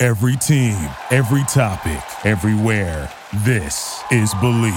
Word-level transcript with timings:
Every 0.00 0.36
team, 0.36 0.88
every 1.10 1.42
topic, 1.48 2.00
everywhere. 2.24 3.12
This 3.38 4.00
is 4.12 4.32
Believe. 4.34 4.72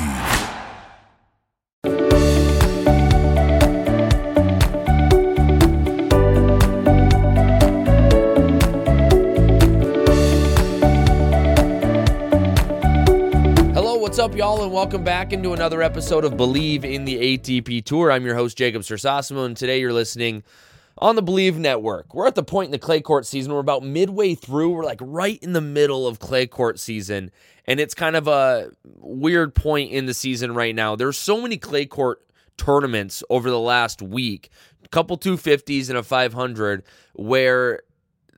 Hello, 13.76 13.98
what's 13.98 14.18
up, 14.18 14.36
y'all, 14.36 14.64
and 14.64 14.74
welcome 14.74 15.04
back 15.04 15.34
into 15.34 15.54
another 15.54 15.84
episode 15.84 16.26
of 16.26 16.36
Believe 16.36 16.84
in 16.84 17.06
the 17.06 17.38
ATP 17.38 17.86
Tour. 17.86 18.12
I'm 18.12 18.26
your 18.26 18.34
host, 18.34 18.58
Jacob 18.58 18.82
Sersosimo, 18.82 19.46
and 19.46 19.56
today 19.56 19.82
you're 19.82 19.94
listening 19.94 20.42
on 21.02 21.16
the 21.16 21.22
Believe 21.22 21.58
Network. 21.58 22.14
We're 22.14 22.28
at 22.28 22.36
the 22.36 22.44
point 22.44 22.68
in 22.68 22.72
the 22.72 22.80
clay 22.80 23.02
court 23.02 23.26
season. 23.26 23.52
We're 23.52 23.60
about 23.60 23.84
midway 23.84 24.36
through. 24.36 24.70
We're 24.70 24.84
like 24.84 25.00
right 25.02 25.40
in 25.42 25.54
the 25.54 25.62
middle 25.62 26.08
of 26.08 26.20
clay 26.20 26.46
court 26.46 26.80
season, 26.80 27.32
and 27.66 27.80
it's 27.80 27.96
kind 27.96 28.16
of 28.16 28.28
a 28.28 28.70
weird 28.84 29.56
point 29.56 29.92
in 29.92 30.06
the 30.06 30.14
season 30.14 30.54
right 30.54 30.76
now. 30.76 30.96
There's 30.96 31.18
so 31.18 31.42
many 31.42 31.58
clay 31.58 31.88
court 31.88 32.22
tournaments 32.58 33.24
over 33.30 33.50
the 33.50 33.60
last 33.60 34.02
week, 34.02 34.50
a 34.86 34.90
couple 34.90 35.18
250s 35.18 35.90
and 35.90 35.98
a 35.98 36.04
500, 36.04 36.84
where 37.14 37.82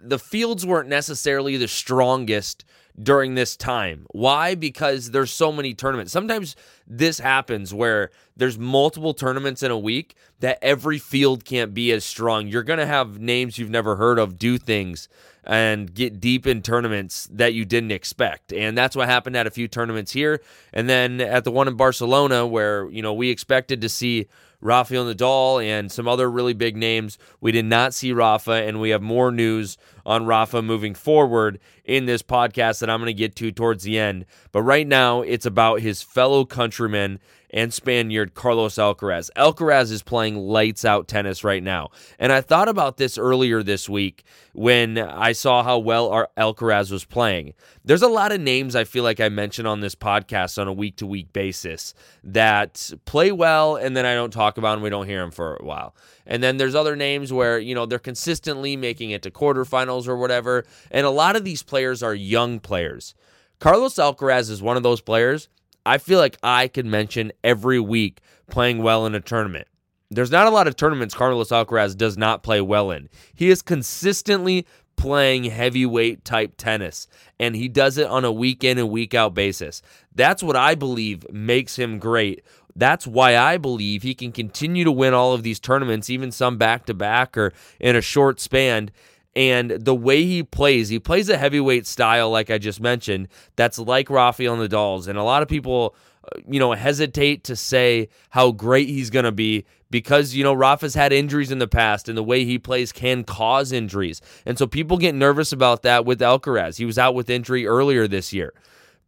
the 0.02 0.20
fields 0.20 0.66
weren't 0.66 0.89
necessarily 0.89 1.58
the 1.58 1.67
strongest 1.67 2.64
during 3.02 3.36
this 3.36 3.55
time. 3.55 4.05
Why? 4.11 4.55
Because 4.55 5.11
there's 5.11 5.31
so 5.31 5.52
many 5.52 5.73
tournaments. 5.73 6.11
Sometimes 6.11 6.55
this 6.86 7.19
happens 7.19 7.73
where 7.73 8.11
there's 8.36 8.58
multiple 8.58 9.13
tournaments 9.13 9.63
in 9.63 9.72
a 9.72 9.77
week 9.77 10.16
that 10.39 10.59
every 10.61 10.99
field 10.99 11.45
can't 11.45 11.73
be 11.73 11.91
as 11.91 12.03
strong. 12.05 12.47
You're 12.47 12.64
going 12.64 12.80
to 12.80 12.86
have 12.86 13.19
names 13.19 13.58
you've 13.58 13.69
never 13.69 13.95
heard 13.95 14.19
of 14.19 14.38
do 14.38 14.58
things 14.58 15.08
and 15.44 15.94
get 15.94 16.19
deep 16.19 16.47
in 16.47 16.61
tournaments 16.61 17.27
that 17.31 17.53
you 17.53 17.66
didn't 17.66 17.91
expect. 17.91 18.53
And 18.53 18.77
that's 18.77 18.95
what 18.95 19.09
happened 19.09 19.36
at 19.36 19.47
a 19.47 19.52
few 19.52 19.67
tournaments 19.67 20.11
here. 20.11 20.41
And 20.71 20.89
then 20.89 21.19
at 21.19 21.44
the 21.44 21.52
one 21.52 21.67
in 21.67 21.75
Barcelona 21.75 22.47
where, 22.47 22.89
you 22.89 23.02
know, 23.02 23.14
we 23.14 23.30
expected 23.30 23.81
to 23.81 23.89
see 23.89 24.27
Rafael 24.61 25.05
Nadal 25.05 25.64
and 25.64 25.91
some 25.91 26.08
other 26.08 26.31
really 26.31 26.53
big 26.53 26.77
names. 26.77 27.17
We 27.41 27.52
did 27.52 27.66
not 27.66 27.94
see 27.94 28.14
Rafa, 28.14 28.52
and 28.52 28.80
we 28.80 28.91
have 28.91 29.02
more 29.02 29.30
news 29.31 29.77
on 30.06 30.26
Rafa 30.26 30.62
moving 30.62 30.94
forward 30.94 31.59
in 31.86 32.06
this 32.06 32.22
podcast 32.22 32.80
that 32.80 32.90
I'm 32.90 33.00
going 33.00 33.08
to 33.08 33.14
get 33.14 33.36
to 33.38 33.52
towards 33.52 33.84
the 33.84 33.98
end. 33.98 34.26
But 34.52 34.64
right 34.64 34.88
now, 34.88 35.22
it's 35.22 35.45
about 35.45 35.82
his 35.82 36.02
fellow 36.02 36.45
countryman 36.45 37.20
and 37.54 37.72
Spaniard 37.72 38.34
Carlos 38.34 38.76
Alcaraz. 38.76 39.30
Alcaraz 39.38 39.92
is 39.92 40.02
playing 40.02 40.38
lights 40.38 40.84
out 40.84 41.08
tennis 41.08 41.44
right 41.44 41.62
now. 41.62 41.92
And 42.18 42.34
I 42.34 42.42
thought 42.42 42.68
about 42.68 42.98
this 42.98 43.18
earlier 43.18 43.62
this 43.62 43.88
week 43.88 44.23
when 44.54 44.98
I 44.98 45.34
saw 45.34 45.64
how 45.64 45.78
well 45.78 46.10
our 46.10 46.30
Alcaraz 46.36 46.92
was 46.92 47.06
playing. 47.06 47.54
There's 47.86 48.02
a 48.02 48.08
lot 48.08 48.32
of 48.32 48.42
names 48.42 48.76
I 48.76 48.86
feel 48.86 49.04
like 49.04 49.20
I 49.20 49.30
mention 49.30 49.67
on 49.67 49.82
this 49.82 49.94
podcast 49.94 50.60
on 50.60 50.67
a 50.67 50.73
week 50.73 50.95
to 50.98 51.06
week 51.06 51.32
basis 51.32 51.94
that 52.23 52.92
play 53.06 53.32
well 53.32 53.76
and 53.76 53.95
then 53.95 54.06
I 54.06 54.16
don't 54.16 54.33
talk 54.33 54.58
about 54.58 54.76
them, 54.76 54.83
we 54.83 54.89
don't 54.89 55.08
hear 55.08 55.22
them 55.22 55.32
for 55.32 55.56
a 55.58 55.64
while. 55.64 55.95
And 56.26 56.42
then 56.42 56.58
there's 56.58 56.76
other 56.76 56.95
names 56.95 57.34
where, 57.34 57.60
you 57.60 57.76
know, 57.76 57.86
they're 57.86 58.00
consistently 58.00 58.76
making 58.76 59.11
it 59.11 59.22
to 59.23 59.32
quarterfinals 59.32 60.08
or 60.08 60.16
whatever. 60.16 60.66
And 60.92 61.06
a 61.06 61.11
lot 61.11 61.36
of 61.36 61.44
these 61.44 61.64
players 61.64 62.02
are 62.02 62.16
young 62.16 62.60
players. 62.60 63.14
Carlos 63.60 63.95
Alcaraz 63.95 64.50
is 64.50 64.62
one 64.62 64.78
of 64.78 64.83
those 64.83 65.02
players 65.02 65.50
I 65.86 65.98
feel 65.98 66.20
like 66.20 66.38
I 66.42 66.67
could 66.67 66.86
mention 66.86 67.32
every 67.44 67.80
week 67.80 68.22
playing 68.50 68.82
well 68.83 69.06
in 69.06 69.16
a 69.16 69.20
tournament. 69.20 69.67
There's 70.10 70.32
not 70.32 70.48
a 70.48 70.52
lot 70.52 70.67
of 70.67 70.76
tournaments 70.76 71.14
Carlos 71.14 71.50
Alcaraz 71.50 71.98
does 71.98 72.17
not 72.17 72.44
play 72.44 72.62
well 72.62 72.92
in. 72.92 73.10
He 73.33 73.50
is 73.50 73.62
consistently 73.62 74.66
playing 74.95 75.45
heavyweight 75.45 76.23
type 76.23 76.54
tennis, 76.56 77.08
and 77.39 77.56
he 77.56 77.67
does 77.67 77.98
it 77.98 78.08
on 78.08 78.23
a 78.23 78.32
week 78.32 78.64
in 78.64 78.78
and 78.78 78.89
week 78.89 79.14
out 79.14 79.33
basis. 79.33 79.82
That's 80.14 80.44
what 80.44 80.56
I 80.56 80.76
believe 80.76 81.26
makes 81.32 81.78
him 81.78 81.98
great. 81.98 82.44
That's 82.76 83.06
why 83.06 83.38
I 83.38 83.58
believe 83.58 84.02
he 84.02 84.16
can 84.16 84.32
continue 84.32 84.84
to 84.84 84.92
win 84.92 85.14
all 85.14 85.34
of 85.34 85.44
these 85.44 85.60
tournaments, 85.60 86.10
even 86.10 86.32
some 86.32 86.58
back 86.58 86.86
to 86.88 86.94
back 86.94 87.38
or 87.38 87.54
in 87.80 87.95
a 87.95 88.02
short 88.02 88.39
span 88.39 88.89
and 89.36 89.72
the 89.72 89.95
way 89.95 90.23
he 90.23 90.44
plays, 90.44 90.89
he 90.89 91.00
plays 91.00 91.30
a 91.30 91.38
heavyweight 91.38 91.88
style, 91.88 92.30
like 92.30 92.52
I 92.52 92.58
just 92.58 92.80
mentioned, 92.80 93.30
that's 93.56 93.80
like 93.80 94.10
Rafael 94.10 94.58
Nadal's. 94.58 95.08
And 95.08 95.17
a 95.17 95.23
lot 95.23 95.42
of 95.42 95.48
people, 95.48 95.95
uh, 96.26 96.39
you 96.48 96.60
know, 96.60 96.73
hesitate 96.73 97.44
to 97.45 97.56
say 97.56 98.10
how 98.30 98.52
great 98.52 98.88
he's 98.88 99.10
going 99.10 99.26
to 99.26 99.32
be 99.32 99.66
because, 99.89 100.36
you 100.36 100.44
know, 100.44 100.54
Rafa's 100.54 100.94
had 100.94 101.12
injuries 101.12 101.52
in 101.52 101.58
the 101.60 101.67
past 101.67 102.08
and 102.08 102.17
the 102.17 102.23
way 102.23 102.45
he 102.45 102.60
plays 102.60 102.92
can 102.92 103.23
cause 103.23 103.72
injuries. 103.72 104.22
And 104.45 104.58
so 104.58 104.67
people 104.67 104.98
get 104.98 105.16
nervous 105.16 105.52
about 105.52 105.82
that 105.82 106.06
with 106.06 106.20
Alcaraz. 106.20 106.78
He 106.78 106.86
was 106.86 107.00
out 107.00 107.16
with 107.16 107.30
injury 107.30 107.66
earlier 107.66 108.08
this 108.08 108.33
year. 108.33 108.54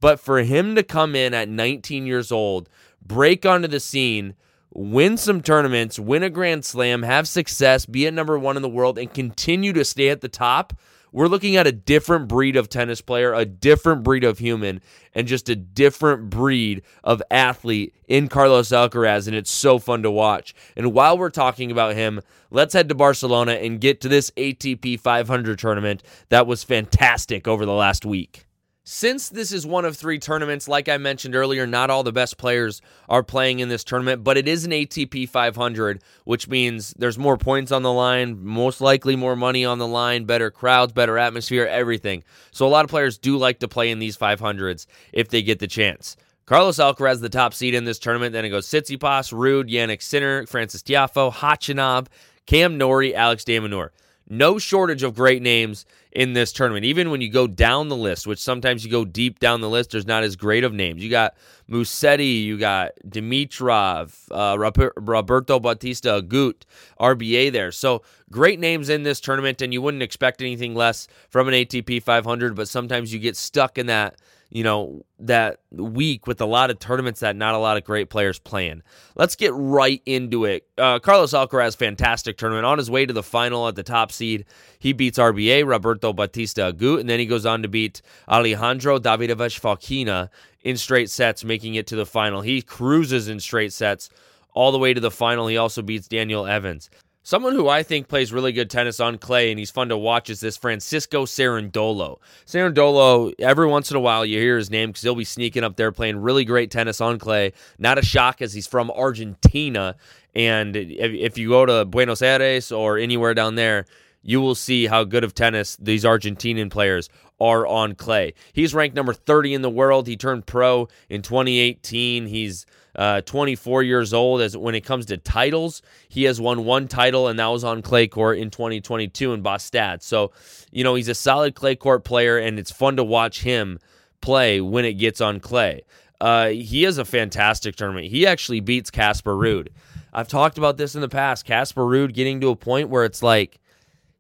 But 0.02 0.20
for 0.20 0.40
him 0.40 0.76
to 0.76 0.84
come 0.84 1.16
in 1.16 1.34
at 1.34 1.50
19 1.50 2.06
years 2.06 2.32
old, 2.32 2.68
break 3.06 3.46
onto 3.46 3.68
the 3.68 3.80
scene, 3.80 4.36
win 4.74 5.18
some 5.18 5.42
tournaments, 5.42 6.00
win 6.00 6.24
a 6.24 6.30
Grand 6.30 6.66
Slam, 6.66 7.04
have 7.04 7.28
success, 7.28 7.86
be 7.86 8.08
at 8.08 8.14
number 8.14 8.38
one 8.38 8.56
in 8.56 8.62
the 8.62 8.70
world, 8.70 8.98
and 8.98 9.14
continue 9.14 9.74
to 9.74 9.86
stay 9.86 10.10
at 10.10 10.22
the 10.22 10.30
top, 10.30 10.74
we're 11.16 11.30
looking 11.30 11.56
at 11.56 11.66
a 11.66 11.72
different 11.72 12.28
breed 12.28 12.58
of 12.58 12.68
tennis 12.68 13.00
player, 13.00 13.34
a 13.34 13.46
different 13.46 14.04
breed 14.04 14.26
of 14.26 14.38
human, 14.38 14.82
and 15.14 15.28
just 15.28 15.48
a 15.48 15.56
different 15.56 16.30
breed 16.30 16.82
of 17.06 17.24
athlete 17.32 17.96
in 18.10 18.28
Carlos 18.28 18.68
Alcaraz. 18.68 19.26
And 19.26 19.34
it's 19.34 19.50
so 19.50 19.80
fun 19.80 20.04
to 20.04 20.12
watch. 20.12 20.54
And 20.76 20.92
while 20.92 21.18
we're 21.18 21.30
talking 21.30 21.72
about 21.72 21.96
him, 21.96 22.20
let's 22.52 22.74
head 22.74 22.90
to 22.90 22.96
Barcelona 22.96 23.54
and 23.54 23.80
get 23.80 24.02
to 24.02 24.10
this 24.10 24.30
ATP 24.32 25.00
500 25.00 25.58
tournament 25.58 26.04
that 26.28 26.48
was 26.48 26.66
fantastic 26.66 27.48
over 27.48 27.66
the 27.66 27.72
last 27.72 28.06
week. 28.06 28.46
Since 28.88 29.30
this 29.30 29.52
is 29.52 29.66
one 29.66 29.84
of 29.84 29.98
three 29.98 30.20
tournaments, 30.20 30.68
like 30.68 30.88
I 30.88 30.98
mentioned 30.98 31.36
earlier, 31.36 31.66
not 31.66 31.90
all 31.90 32.04
the 32.04 32.12
best 32.12 32.38
players 32.38 32.84
are 33.10 33.24
playing 33.24 33.58
in 33.58 33.68
this 33.68 33.84
tournament, 33.84 34.24
but 34.24 34.38
it 34.38 34.48
is 34.48 34.64
an 34.64 34.70
ATP 34.70 35.28
500, 35.28 36.04
which 36.24 36.48
means 36.48 36.94
there's 36.96 37.18
more 37.18 37.36
points 37.36 37.72
on 37.72 37.82
the 37.82 37.92
line, 37.92 38.46
most 38.46 38.82
likely 38.82 39.16
more 39.16 39.36
money 39.36 39.66
on 39.66 39.80
the 39.80 39.88
line, 39.88 40.26
better 40.26 40.52
crowds, 40.52 40.94
better 40.94 41.18
atmosphere, 41.18 41.66
everything. 41.66 42.24
So 42.52 42.68
a 42.68 42.70
lot 42.70 42.86
of 42.86 42.92
players 42.92 43.18
do 43.18 43.38
like 43.38 43.58
to 43.62 43.68
play 43.68 43.90
in 43.90 43.98
these 43.98 44.18
500s 44.18 44.86
if 45.12 45.30
they 45.30 45.42
get 45.42 45.58
the 45.58 45.66
chance. 45.66 46.16
Carlos 46.46 46.78
Alcaraz, 46.78 47.22
the 47.22 47.28
top 47.28 47.56
seed 47.56 47.74
in 47.74 47.86
this 47.86 47.98
tournament. 47.98 48.34
Then 48.34 48.46
it 48.46 48.50
goes 48.50 48.68
Tsitsipas, 48.68 49.34
Ruud, 49.34 49.68
Jannik 49.68 50.04
Sinner, 50.04 50.46
Francis 50.46 50.84
Tiafoe, 50.84 51.34
Khachanov, 51.34 52.06
Cam 52.46 52.78
Norrie, 52.78 53.16
Alex 53.16 53.44
de 53.46 53.60
Minaur 53.60 53.90
no 54.28 54.58
shortage 54.58 55.04
of 55.04 55.16
great 55.16 55.42
names 55.42 55.86
in 56.12 56.34
this 56.34 56.52
tournament. 56.52 56.86
Even 56.86 57.12
when 57.12 57.22
you 57.22 57.30
go 57.30 57.46
down 57.48 57.90
the 57.90 57.96
list, 57.96 58.26
which 58.26 58.40
sometimes 58.40 58.84
you 58.84 58.90
go 58.90 59.06
deep 59.06 59.40
down 59.40 59.62
the 59.62 59.70
list, 59.70 59.92
there's 59.92 60.08
not 60.08 60.24
as 60.24 60.36
great 60.36 60.64
of 60.64 60.74
names. 60.74 61.04
You 61.04 61.10
got 61.10 61.36
Musetti, 61.70 62.44
you 62.44 62.58
got 62.58 62.92
Dimitrov, 63.08 64.14
uh, 64.32 64.58
Roberto 64.96 65.60
Bautista 65.60 66.22
Agut, 66.22 66.64
RBA 67.00 67.52
there. 67.52 67.72
So 67.72 68.02
great 68.32 68.60
names 68.60 68.90
in 68.90 69.04
this 69.04 69.20
tournament, 69.20 69.62
and 69.62 69.74
you 69.74 69.82
wouldn't 69.82 70.04
expect 70.04 70.42
anything 70.42 70.74
less 70.74 71.08
from 71.30 71.48
an 71.48 71.54
ATP 71.54 72.02
500, 72.02 72.56
but 72.56 72.68
sometimes 72.68 73.14
you 73.14 73.20
get 73.20 73.36
stuck 73.36 73.78
in 73.78 73.88
that 73.88 74.16
you 74.50 74.64
know, 74.64 75.06
that 75.20 75.60
week 75.72 76.28
with 76.28 76.40
a 76.42 76.46
lot 76.46 76.70
of 76.70 76.80
tournaments 76.80 77.20
that 77.20 77.36
not 77.36 77.56
a 77.56 77.58
lot 77.58 77.78
of 77.78 77.84
great 77.84 78.10
players 78.10 78.40
playing. 78.40 78.82
Let's 79.16 79.36
get 79.36 79.52
right 79.54 80.02
into 80.06 80.46
it. 80.46 80.68
Uh, 80.78 81.00
Carlos 81.00 81.34
Alcaraz, 81.34 81.76
fantastic 81.76 82.38
tournament. 82.38 82.66
On 82.66 82.78
his 82.78 82.90
way 82.90 83.06
to 83.06 83.14
the 83.14 83.24
final 83.24 83.68
at 83.68 83.76
the 83.76 83.84
top 83.84 84.12
seed, 84.12 84.46
he 84.80 84.94
beats 84.94 85.18
RBA, 85.18 85.68
Roberto 85.68 86.14
Bautista 86.14 86.74
Agut, 86.74 87.00
and 87.00 87.10
then 87.10 87.20
he 87.20 87.26
goes 87.26 87.46
on 87.46 87.62
to 87.64 87.68
beat 87.68 88.02
Alejandro 88.30 89.00
Davidovich 89.00 89.60
Fokina 89.60 90.30
in 90.62 90.78
straight 90.78 91.10
sets, 91.10 91.44
making 91.44 91.76
it 91.76 91.88
to 91.88 91.96
the 91.96 92.06
final. 92.06 92.42
He 92.42 92.62
cruises 92.62 93.28
in 93.28 93.40
straight 93.40 93.74
sets 93.74 94.10
all 94.54 94.72
the 94.72 94.80
way 94.80 94.94
to 94.94 95.02
the 95.02 95.12
final. 95.12 95.48
He 95.48 95.58
also 95.58 95.82
beats 95.82 96.08
Daniel 96.08 96.46
Evans. 96.48 96.90
Someone 97.28 97.56
who 97.56 97.68
I 97.68 97.82
think 97.82 98.08
plays 98.08 98.32
really 98.32 98.52
good 98.52 98.70
tennis 98.70 99.00
on 99.00 99.18
clay 99.18 99.50
and 99.50 99.58
he's 99.58 99.72
fun 99.72 99.90
to 99.90 99.98
watch 99.98 100.30
is 100.30 100.42
this 100.42 100.58
Francisco 100.58 101.26
Cerundolo. 101.26 102.20
Cerundolo, 102.46 103.34
every 103.40 103.66
once 103.66 103.90
in 103.90 103.98
a 103.98 104.00
while 104.00 104.24
you 104.24 104.38
hear 104.38 104.58
his 104.58 104.70
name 104.70 104.90
because 104.90 105.02
he'll 105.02 105.16
be 105.16 105.24
sneaking 105.24 105.64
up 105.64 105.76
there 105.76 105.92
playing 105.92 106.18
really 106.18 106.46
great 106.46 106.70
tennis 106.70 107.02
on 107.02 107.18
clay. 107.18 107.54
Not 107.80 107.98
a 107.98 108.04
shock 108.04 108.44
as 108.44 108.54
he's 108.54 108.68
from 108.68 108.92
Argentina. 108.92 109.96
And 110.36 110.76
if 110.76 111.40
you 111.40 111.50
go 111.50 111.66
to 111.66 111.84
Buenos 111.86 112.22
Aires 112.22 112.72
or 112.72 113.00
anywhere 113.00 113.34
down 113.34 113.56
there, 113.56 113.88
you 114.22 114.40
will 114.40 114.54
see 114.54 114.86
how 114.86 115.04
good 115.04 115.24
of 115.24 115.34
tennis 115.34 115.78
these 115.78 116.04
Argentinian 116.04 116.70
players 116.70 117.10
are 117.40 117.68
on 117.68 117.96
clay. 117.96 118.34
He's 118.54 118.74
ranked 118.74 118.96
number 118.96 119.14
30 119.14 119.54
in 119.54 119.62
the 119.62 119.70
world. 119.70 120.08
He 120.08 120.16
turned 120.16 120.46
pro 120.46 120.88
in 121.10 121.22
2018. 121.22 122.28
He's 122.28 122.66
uh, 122.96 123.22
24 123.22 123.84
years 123.84 124.14
old. 124.14 124.42
As 124.42 124.56
when 124.56 124.76
it 124.76 124.82
comes 124.82 125.06
to 125.08 125.18
titles, 125.18 125.82
he 126.08 126.24
has 126.24 126.40
won 126.40 126.66
one 126.66 126.88
title, 126.88 127.28
and 127.28 127.38
that 127.40 127.48
was 127.48 127.64
on 127.64 127.82
clay 127.82 128.08
court 128.08 128.38
in 128.38 128.50
2022 128.50 129.34
in 129.34 129.44
Bastad. 129.44 130.02
So, 130.02 130.32
you 130.72 130.84
know, 130.84 130.96
he's 130.96 131.10
a 131.10 131.16
solid 131.16 131.56
clay 131.56 131.76
court 131.76 132.04
player, 132.04 132.38
and 132.38 132.58
it's 132.58 132.72
fun 132.72 132.96
to 132.98 133.04
watch 133.04 133.42
him 133.42 133.80
play 134.22 134.62
when 134.62 134.86
it 134.86 134.94
gets 134.94 135.22
on 135.22 135.40
clay. 135.40 135.84
Uh, 136.22 136.48
he 136.48 136.86
is 136.86 136.98
a 136.98 137.06
fantastic 137.06 137.76
tournament. 137.76 138.08
He 138.08 138.26
actually 138.26 138.62
beats 138.62 138.90
Casper 138.90 139.36
Ruud. 139.36 139.68
I've 140.14 140.30
talked 140.30 140.58
about 140.58 140.78
this 140.78 140.96
in 140.96 141.02
the 141.02 141.10
past. 141.10 141.46
Casper 141.46 141.82
Ruud 141.82 142.14
getting 142.14 142.40
to 142.40 142.50
a 142.50 142.56
point 142.56 142.90
where 142.90 143.04
it's 143.04 143.22
like 143.22 143.60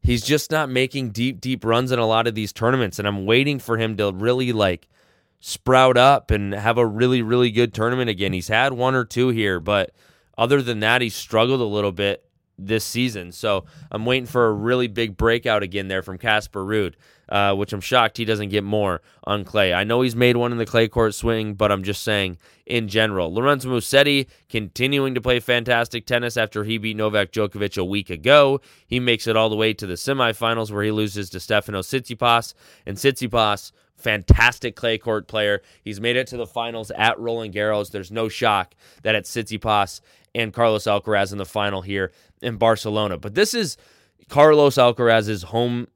he's 0.06 0.24
just 0.24 0.52
not 0.52 0.69
making 0.69 1.10
deep, 1.10 1.42
deep 1.42 1.66
runs 1.66 1.92
in 1.92 2.00
a 2.00 2.06
lot 2.06 2.28
of 2.28 2.36
these 2.36 2.54
tournaments, 2.54 3.00
and 3.00 3.07
I'm 3.07 3.25
waiting 3.25 3.60
for 3.60 3.78
him 3.78 3.98
to 3.98 4.12
really 4.12 4.52
like 4.54 4.88
sprout 5.40 5.98
up 5.98 6.31
and 6.31 6.54
have 6.54 6.78
a 6.78 6.86
really, 6.86 7.22
really 7.22 7.52
good 7.52 7.74
tournament 7.74 8.10
again. 8.10 8.34
He's 8.34 8.48
had 8.48 8.74
one 8.74 8.96
or 8.96 9.06
two 9.06 9.30
here, 9.30 9.60
but 9.60 9.92
other 10.38 10.62
than 10.62 10.80
that, 10.81 11.02
he's 11.02 11.16
struggled 11.16 11.62
a 11.62 11.66
little 11.66 11.92
bit 11.92 12.25
this 12.57 12.84
season. 12.84 13.31
So 13.31 13.66
I'm 13.92 14.06
waiting 14.06 14.28
for 14.28 14.48
a 14.48 14.54
really 14.54 14.88
big 14.88 15.18
breakout 15.18 15.63
again 15.63 15.88
there 15.88 16.02
from 16.02 16.18
Casper 16.18 16.63
Ruud, 16.63 16.94
uh, 17.30 17.54
which 17.56 17.74
I'm 17.74 17.81
shocked 17.81 18.18
he 18.18 18.25
doesn't 18.25 18.50
get 18.50 18.63
more 18.63 19.02
on 19.24 19.44
clay. 19.44 19.74
I 19.74 19.84
know 19.84 20.02
he's 20.02 20.16
made 20.16 20.38
one 20.38 20.52
in 20.52 20.57
the 20.57 20.66
clay 20.66 20.88
court 20.88 21.13
swing, 21.13 21.54
but 21.56 21.72
I'm 21.72 21.84
just 21.84 22.04
saying 22.04 22.38
in 22.66 22.88
general. 22.88 23.34
Lorenzo 23.34 23.69
Musetti 23.69 24.28
continuing 24.50 25.13
to 25.16 25.22
play 25.22 25.40
fantastic 25.40 26.06
tennis 26.06 26.38
after 26.38 26.63
he 26.63 26.78
beat 26.78 26.98
Novak 26.98 27.31
Djokovic 27.31 27.78
a 27.78 27.86
week 27.86 28.10
ago. 28.10 28.62
He 28.88 29.00
makes 29.00 29.28
it 29.28 29.36
all 29.36 29.50
the 29.50 29.56
way 29.56 29.74
to 29.74 29.86
the 29.86 29.94
semifinals 29.94 30.72
where 30.72 30.84
he 30.84 30.92
loses 30.92 31.30
to 31.31 31.38
Stefanos 31.38 31.88
Tsitsipas. 31.88 32.54
And 32.86 32.98
Tsitsipas 32.98 33.72
fantastic 33.97 34.75
clay 34.75 34.97
court 34.97 35.27
player. 35.27 35.62
He's 35.83 36.01
made 36.01 36.15
it 36.15 36.27
to 36.27 36.38
the 36.38 36.47
finals 36.47 36.92
at 36.92 37.19
Roland 37.19 37.53
Garros. 37.53 37.92
There's 37.92 38.12
no 38.12 38.30
shock 38.30 38.75
that 39.03 39.15
it's 39.15 39.33
Tsitsipas 39.33 40.01
and 40.33 40.53
Carlos 40.53 40.83
Alcaraz 40.83 41.31
in 41.31 41.38
the 41.38 41.45
final 41.45 41.81
here 41.81 42.12
in 42.42 42.57
Barcelona. 42.57 43.18
But 43.18 43.36
this 43.36 43.53
is 43.53 43.77
Carlos 44.30 44.75
Alcaraz's 44.75 45.44
home, 45.44 45.88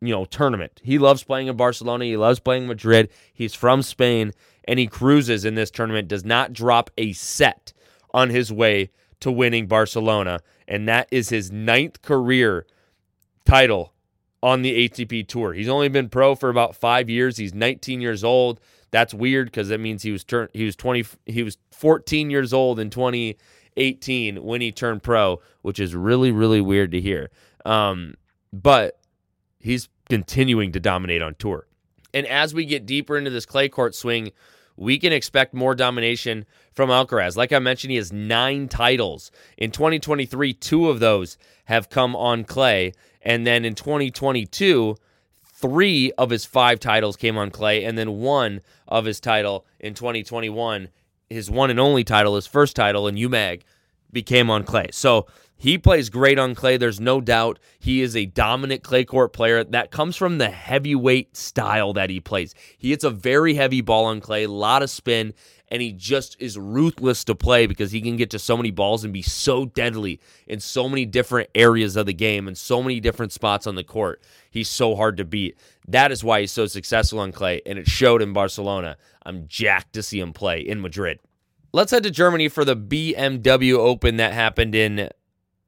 you 0.00 0.14
know, 0.14 0.24
tournament. 0.24 0.80
He 0.82 0.98
loves 0.98 1.24
playing 1.24 1.46
in 1.46 1.56
Barcelona. 1.56 2.04
He 2.04 2.16
loves 2.16 2.38
playing 2.38 2.66
Madrid. 2.66 3.08
He's 3.32 3.54
from 3.54 3.82
Spain 3.82 4.32
and 4.68 4.78
he 4.78 4.86
cruises 4.86 5.44
in 5.46 5.54
this 5.54 5.70
tournament. 5.70 6.08
Does 6.08 6.26
not 6.26 6.52
drop 6.52 6.90
a 6.98 7.14
set 7.14 7.72
on 8.12 8.28
his 8.30 8.52
way 8.52 8.90
to 9.20 9.32
winning 9.32 9.66
Barcelona, 9.66 10.40
and 10.68 10.86
that 10.88 11.08
is 11.10 11.30
his 11.30 11.50
ninth 11.50 12.02
career 12.02 12.66
title 13.44 13.92
on 14.42 14.62
the 14.62 14.88
ATP 14.88 15.26
tour. 15.26 15.52
He's 15.52 15.68
only 15.68 15.88
been 15.88 16.08
pro 16.08 16.34
for 16.34 16.48
about 16.48 16.76
five 16.76 17.10
years. 17.10 17.36
He's 17.36 17.54
19 17.54 18.00
years 18.00 18.22
old. 18.22 18.60
That's 18.90 19.12
weird 19.12 19.48
because 19.48 19.68
that 19.68 19.80
means 19.80 20.02
he 20.02 20.12
was 20.12 20.24
turn 20.24 20.48
he 20.54 20.64
was 20.64 20.76
20 20.76 21.04
he 21.26 21.42
was 21.42 21.58
14 21.72 22.30
years 22.30 22.52
old 22.52 22.80
in 22.80 22.88
2018 22.88 24.42
when 24.42 24.60
he 24.60 24.72
turned 24.72 25.02
pro, 25.02 25.40
which 25.62 25.78
is 25.78 25.94
really 25.94 26.32
really 26.32 26.60
weird 26.60 26.92
to 26.92 27.00
hear. 27.00 27.30
Um, 27.66 28.14
but 28.52 28.98
he's 29.58 29.88
continuing 30.08 30.72
to 30.72 30.80
dominate 30.80 31.20
on 31.20 31.34
tour. 31.34 31.66
And 32.14 32.26
as 32.26 32.54
we 32.54 32.64
get 32.64 32.86
deeper 32.86 33.18
into 33.18 33.30
this 33.30 33.44
clay 33.44 33.68
court 33.68 33.94
swing, 33.94 34.32
we 34.76 34.98
can 34.98 35.12
expect 35.12 35.52
more 35.52 35.74
domination 35.74 36.46
from 36.72 36.88
Alcaraz. 36.88 37.36
Like 37.36 37.52
I 37.52 37.58
mentioned, 37.58 37.90
he 37.90 37.96
has 37.96 38.12
nine 38.12 38.68
titles. 38.68 39.30
In 39.58 39.70
2023, 39.70 40.54
two 40.54 40.88
of 40.88 41.00
those 41.00 41.36
have 41.64 41.90
come 41.90 42.14
on 42.16 42.44
clay. 42.44 42.92
And 43.22 43.46
then 43.46 43.64
in 43.64 43.74
2022, 43.74 44.96
three 45.44 46.12
of 46.12 46.30
his 46.30 46.44
five 46.44 46.80
titles 46.80 47.16
came 47.16 47.36
on 47.36 47.50
clay. 47.50 47.84
And 47.84 47.98
then 47.98 48.18
one 48.18 48.60
of 48.86 49.04
his 49.04 49.20
title 49.20 49.66
in 49.80 49.94
2021, 49.94 50.88
his 51.28 51.50
one 51.50 51.70
and 51.70 51.80
only 51.80 52.04
title, 52.04 52.36
his 52.36 52.46
first 52.46 52.76
title 52.76 53.08
in 53.08 53.16
Umag, 53.16 53.62
became 54.12 54.50
on 54.50 54.64
clay. 54.64 54.88
So 54.92 55.26
he 55.58 55.76
plays 55.76 56.08
great 56.08 56.38
on 56.38 56.54
clay. 56.54 56.76
There's 56.76 57.00
no 57.00 57.20
doubt 57.20 57.58
he 57.80 58.00
is 58.00 58.14
a 58.14 58.26
dominant 58.26 58.84
clay 58.84 59.04
court 59.04 59.32
player. 59.32 59.64
That 59.64 59.90
comes 59.90 60.14
from 60.14 60.38
the 60.38 60.50
heavyweight 60.50 61.36
style 61.36 61.92
that 61.94 62.10
he 62.10 62.20
plays. 62.20 62.54
He 62.78 62.90
hits 62.90 63.02
a 63.02 63.10
very 63.10 63.54
heavy 63.54 63.80
ball 63.80 64.04
on 64.04 64.20
clay, 64.20 64.44
a 64.44 64.50
lot 64.50 64.84
of 64.84 64.90
spin, 64.90 65.34
and 65.66 65.82
he 65.82 65.92
just 65.92 66.36
is 66.38 66.56
ruthless 66.56 67.24
to 67.24 67.34
play 67.34 67.66
because 67.66 67.90
he 67.90 68.00
can 68.00 68.16
get 68.16 68.30
to 68.30 68.38
so 68.38 68.56
many 68.56 68.70
balls 68.70 69.02
and 69.02 69.12
be 69.12 69.20
so 69.20 69.64
deadly 69.66 70.20
in 70.46 70.60
so 70.60 70.88
many 70.88 71.04
different 71.04 71.50
areas 71.56 71.96
of 71.96 72.06
the 72.06 72.14
game 72.14 72.46
and 72.46 72.56
so 72.56 72.80
many 72.80 73.00
different 73.00 73.32
spots 73.32 73.66
on 73.66 73.74
the 73.74 73.84
court. 73.84 74.22
He's 74.50 74.68
so 74.68 74.94
hard 74.94 75.16
to 75.16 75.24
beat. 75.24 75.58
That 75.88 76.12
is 76.12 76.22
why 76.22 76.40
he's 76.40 76.52
so 76.52 76.66
successful 76.66 77.18
on 77.18 77.32
clay, 77.32 77.62
and 77.66 77.80
it 77.80 77.88
showed 77.88 78.22
in 78.22 78.32
Barcelona. 78.32 78.96
I'm 79.26 79.48
jacked 79.48 79.92
to 79.94 80.04
see 80.04 80.20
him 80.20 80.32
play 80.32 80.60
in 80.60 80.80
Madrid. 80.80 81.18
Let's 81.72 81.90
head 81.90 82.04
to 82.04 82.10
Germany 82.10 82.48
for 82.48 82.64
the 82.64 82.76
BMW 82.76 83.74
Open 83.74 84.16
that 84.16 84.32
happened 84.32 84.74
in 84.74 85.10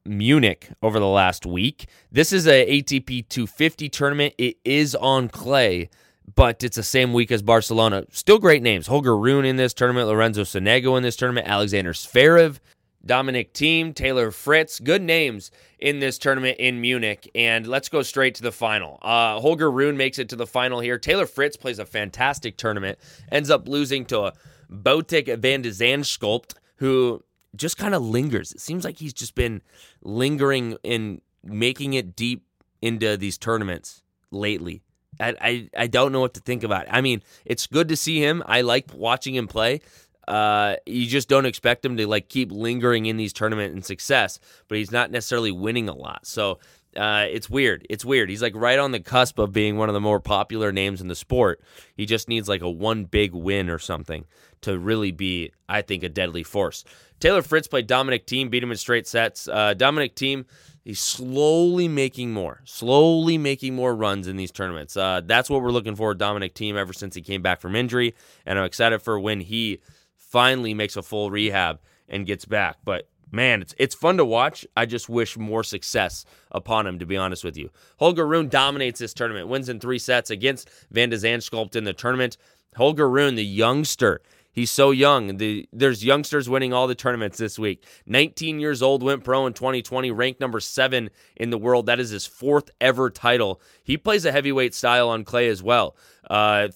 Munich 0.05 0.71
over 0.83 0.99
the 0.99 1.07
last 1.07 1.47
week. 1.47 1.87
This 2.11 2.33
is 2.33 2.47
a 2.47 2.67
ATP 2.67 3.29
250 3.29 3.89
tournament. 3.89 4.35
It 4.39 4.57
is 4.65 4.95
on 4.95 5.29
clay, 5.29 5.91
but 6.35 6.63
it's 6.63 6.77
the 6.77 6.83
same 6.83 7.13
week 7.13 7.31
as 7.31 7.43
Barcelona. 7.43 8.05
Still 8.11 8.39
great 8.39 8.63
names. 8.63 8.87
Holger 8.87 9.17
Rune 9.17 9.45
in 9.45 9.57
this 9.57 9.75
tournament, 9.75 10.09
Lorenzo 10.09 10.43
Sonego 10.43 10.97
in 10.97 11.03
this 11.03 11.17
tournament, 11.17 11.47
Alexander 11.47 11.93
Zverev, 11.93 12.59
Dominic 13.05 13.55
Thiem, 13.55 13.95
Taylor 13.95 14.31
Fritz. 14.31 14.79
Good 14.79 15.03
names 15.03 15.51
in 15.79 16.01
this 16.01 16.19
tournament 16.19 16.59
in 16.59 16.81
Munich. 16.81 17.31
And 17.35 17.67
let's 17.67 17.89
go 17.89 18.03
straight 18.03 18.35
to 18.37 18.43
the 18.43 18.53
final. 18.53 18.99
Uh, 19.03 19.41
Holger 19.41 19.71
Rune 19.71 19.97
makes 19.97 20.19
it 20.19 20.29
to 20.31 20.37
the 20.37 20.47
final 20.47 20.81
here. 20.81 20.99
Taylor 20.99 21.27
Fritz 21.27 21.57
plays 21.57 21.79
a 21.79 21.87
fantastic 21.87 22.57
tournament, 22.57 22.99
ends 23.33 23.51
up 23.51 23.69
losing 23.69 24.05
to 24.07 24.21
a 24.21 24.33
Botic 24.71 25.39
van 25.39 25.63
de 25.63 25.71
Zandschulp, 25.71 26.53
who 26.77 27.23
just 27.57 27.77
kind 27.77 27.95
of 27.95 28.03
lingers. 28.03 28.53
It 28.53 28.61
seems 28.61 28.85
like 28.85 28.99
he's 28.99 29.13
just 29.13 29.35
been 29.35 29.63
lingering 30.03 30.77
in 30.83 31.21
making 31.43 31.95
it 31.95 32.15
deep 32.17 32.45
into 32.83 33.17
these 33.17 33.39
tournaments 33.39 34.03
lately. 34.31 34.83
I, 35.19 35.35
I, 35.41 35.71
I 35.77 35.87
don't 35.87 36.13
know 36.13 36.21
what 36.21 36.35
to 36.35 36.41
think 36.41 36.63
about. 36.63 36.87
It. 36.87 36.89
I 36.93 37.01
mean, 37.01 37.23
it's 37.45 37.67
good 37.67 37.89
to 37.89 37.97
see 37.97 38.21
him. 38.21 38.43
I 38.47 38.63
like 38.63 38.87
watching 38.95 39.35
him 39.35 39.49
play. 39.49 39.81
Uh, 40.29 40.77
you 40.87 41.07
just 41.07 41.29
don't 41.29 41.47
expect 41.47 41.85
him 41.85 41.97
to 41.97 42.07
like 42.07 42.29
keep 42.29 42.53
lingering 42.53 43.07
in 43.07 43.17
these 43.17 43.33
tournament 43.33 43.75
and 43.75 43.85
success, 43.85 44.39
but 44.69 44.79
he's 44.79 44.93
not 44.93 45.11
necessarily 45.11 45.51
winning 45.51 45.89
a 45.89 45.95
lot. 45.95 46.25
So 46.25 46.61
uh, 46.97 47.27
it's 47.31 47.49
weird. 47.49 47.87
It's 47.89 48.05
weird. 48.05 48.31
He's 48.31 48.43
like 48.43 48.55
right 48.57 48.79
on 48.79 48.93
the 48.93 49.01
cusp 49.01 49.39
of 49.39 49.53
being 49.53 49.77
one 49.77 49.89
of 49.89 49.93
the 49.93 50.01
more 50.01 50.21
popular 50.21 50.73
names 50.73 51.01
in 51.01 51.09
the 51.09 51.15
sport. 51.15 51.61
He 51.95 52.07
just 52.07 52.29
needs 52.29 52.49
like 52.49 52.63
a 52.63 52.71
one 52.71 53.05
big 53.05 53.33
win 53.33 53.71
or 53.71 53.79
something 53.79 54.25
to 54.63 54.79
really 54.79 55.13
be, 55.13 55.53
I 55.69 55.83
think, 55.83 56.03
a 56.03 56.09
deadly 56.09 56.43
force. 56.43 56.85
Taylor 57.21 57.43
Fritz 57.43 57.69
played 57.69 57.87
Dominic 57.87 58.27
Thiem, 58.27 58.51
beat 58.51 58.63
him 58.63 58.71
in 58.71 58.77
straight 58.77 59.07
sets. 59.07 59.47
Uh, 59.47 59.75
Dominic 59.75 60.17
Thiem, 60.17 60.47
he's 60.83 61.01
slowly 61.01 61.87
making 61.87 62.33
more, 62.33 62.61
slowly 62.65 63.39
making 63.39 63.75
more 63.75 63.95
runs 63.95 64.27
in 64.27 64.37
these 64.37 64.51
tournaments. 64.51 64.97
Uh, 64.97 65.21
that's 65.25 65.49
what 65.49 65.63
we're 65.63 65.71
looking 65.71 65.97
for, 65.97 66.15
Dominic 66.15 66.55
Thiem, 66.55 66.75
ever 66.75 66.93
since 66.93 67.15
he 67.15 67.23
came 67.23 67.43
back 67.43 67.61
from 67.61 67.77
injury. 67.77 68.15
And 68.45 68.59
I'm 68.59 68.65
excited 68.65 69.01
for 69.01 69.21
when 69.21 69.41
he 69.41 69.81
finally 70.17 70.75
makes 70.75 70.97
a 70.97 71.03
full 71.03 71.31
rehab 71.31 71.79
and 72.09 72.27
gets 72.27 72.45
back. 72.45 72.79
But 72.85 73.09
man, 73.31 73.63
it's 73.63 73.75
it's 73.79 73.95
fun 73.95 74.17
to 74.17 74.25
watch. 74.25 74.67
I 74.77 74.87
just 74.87 75.09
wish 75.09 75.37
more 75.37 75.65
success 75.65 76.25
upon 76.51 76.87
him, 76.87 76.99
to 76.99 77.07
be 77.07 77.17
honest 77.17 77.45
with 77.45 77.57
you. 77.57 77.71
Holger 77.99 78.27
Rune 78.27 78.49
dominates 78.49 79.01
this 79.01 79.15
tournament, 79.15 79.49
wins 79.49 79.69
in 79.69 79.81
three 79.81 79.99
sets 79.99 80.31
against 80.31 80.69
Van 80.91 81.11
de 81.11 81.17
Zandschulp 81.17 81.77
in 81.77 81.85
the 81.85 81.93
tournament. 81.93 82.37
Holger 82.77 83.09
Rune, 83.09 83.35
the 83.35 83.45
youngster, 83.45 84.21
He's 84.53 84.71
so 84.71 84.91
young. 84.91 85.37
The, 85.37 85.69
there's 85.73 86.05
youngsters 86.05 86.49
winning 86.49 86.73
all 86.73 86.87
the 86.87 86.95
tournaments 86.95 87.39
this 87.39 87.59
week. 87.59 87.87
19 88.07 88.59
years 88.59 88.83
old, 88.83 89.03
went 89.03 89.23
pro 89.23 89.47
in 89.47 89.53
2020, 89.53 90.11
ranked 90.11 90.41
number 90.41 90.59
seven 90.59 91.11
in 91.37 91.51
the 91.51 91.59
world. 91.59 91.87
That 91.87 92.01
is 92.01 92.11
his 92.11 92.27
fourth 92.27 92.71
ever 92.81 93.11
title. 93.11 93.61
He 93.85 93.97
plays 93.97 94.25
a 94.25 94.33
heavyweight 94.33 94.75
style 94.75 95.09
on 95.09 95.25
clay 95.25 95.49
as 95.49 95.63
well. 95.63 95.97
Uh, 96.29 96.69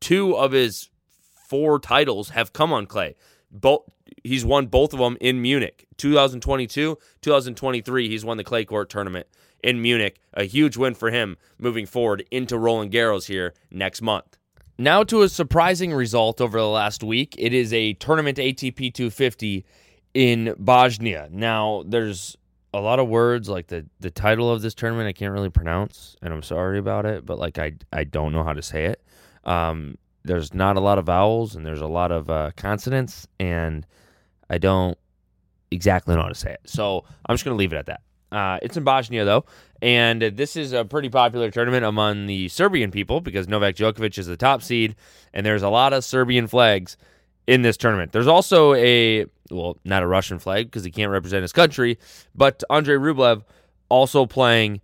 two 0.00 0.36
of 0.36 0.52
his 0.52 0.90
four 1.48 1.78
titles 1.78 2.30
have 2.30 2.52
come 2.52 2.72
on 2.72 2.86
clay. 2.86 3.14
Both 3.52 3.82
he's 4.24 4.44
won 4.44 4.66
both 4.66 4.92
of 4.92 4.98
them 4.98 5.16
in 5.20 5.42
Munich. 5.42 5.86
2022, 5.96 6.98
2023, 7.20 8.08
he's 8.08 8.24
won 8.24 8.36
the 8.36 8.44
clay 8.44 8.64
court 8.64 8.90
tournament 8.90 9.26
in 9.62 9.80
Munich. 9.80 10.20
A 10.34 10.44
huge 10.44 10.76
win 10.76 10.94
for 10.94 11.10
him 11.10 11.36
moving 11.58 11.86
forward 11.86 12.24
into 12.30 12.58
Roland 12.58 12.92
Garros 12.92 13.26
here 13.26 13.54
next 13.70 14.02
month. 14.02 14.38
Now 14.78 15.04
to 15.04 15.22
a 15.22 15.28
surprising 15.28 15.92
result 15.92 16.40
over 16.40 16.58
the 16.58 16.66
last 16.66 17.02
week. 17.04 17.36
It 17.38 17.52
is 17.52 17.72
a 17.72 17.92
tournament 17.94 18.38
ATP 18.38 18.92
250 18.92 19.64
in 20.14 20.54
Bosnia. 20.58 21.28
Now, 21.30 21.84
there's 21.86 22.36
a 22.74 22.80
lot 22.80 22.98
of 22.98 23.08
words 23.08 23.48
like 23.48 23.66
the 23.66 23.86
the 24.00 24.10
title 24.10 24.50
of 24.50 24.62
this 24.62 24.74
tournament 24.74 25.06
I 25.06 25.12
can't 25.12 25.32
really 25.32 25.50
pronounce, 25.50 26.16
and 26.22 26.32
I'm 26.32 26.42
sorry 26.42 26.78
about 26.78 27.04
it, 27.04 27.26
but 27.26 27.38
like 27.38 27.58
I 27.58 27.72
I 27.92 28.04
don't 28.04 28.32
know 28.32 28.44
how 28.44 28.52
to 28.52 28.62
say 28.62 28.86
it. 28.86 29.02
Um, 29.44 29.98
there's 30.24 30.54
not 30.54 30.76
a 30.76 30.80
lot 30.80 30.98
of 30.98 31.06
vowels 31.06 31.54
and 31.54 31.66
there's 31.66 31.80
a 31.80 31.86
lot 31.86 32.12
of 32.12 32.30
uh, 32.30 32.50
consonants, 32.56 33.26
and 33.38 33.86
I 34.52 34.58
don't 34.58 34.98
exactly 35.70 36.14
know 36.14 36.22
how 36.22 36.28
to 36.28 36.34
say 36.34 36.52
it. 36.52 36.60
So 36.66 37.04
I'm 37.26 37.34
just 37.34 37.44
gonna 37.44 37.56
leave 37.56 37.72
it 37.72 37.76
at 37.76 37.86
that. 37.86 38.02
Uh, 38.30 38.58
it's 38.62 38.76
in 38.76 38.84
Bosnia 38.84 39.24
though, 39.24 39.44
and 39.80 40.22
this 40.22 40.56
is 40.56 40.72
a 40.72 40.84
pretty 40.84 41.08
popular 41.08 41.50
tournament 41.50 41.84
among 41.84 42.26
the 42.26 42.48
Serbian 42.48 42.90
people 42.90 43.20
because 43.20 43.48
Novak 43.48 43.74
Djokovic 43.76 44.18
is 44.18 44.26
the 44.26 44.36
top 44.36 44.62
seed, 44.62 44.94
and 45.32 45.44
there's 45.44 45.62
a 45.62 45.68
lot 45.68 45.92
of 45.92 46.04
Serbian 46.04 46.46
flags 46.46 46.96
in 47.46 47.62
this 47.62 47.76
tournament. 47.76 48.12
There's 48.12 48.26
also 48.26 48.74
a 48.74 49.26
well, 49.50 49.78
not 49.84 50.02
a 50.02 50.06
Russian 50.06 50.38
flag 50.38 50.66
because 50.66 50.84
he 50.84 50.90
can't 50.90 51.10
represent 51.10 51.42
his 51.42 51.52
country, 51.52 51.98
but 52.34 52.62
Andrei 52.70 52.96
Rublev 52.96 53.42
also 53.88 54.26
playing 54.26 54.80